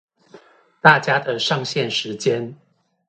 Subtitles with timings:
[0.81, 2.55] 大家的上線時間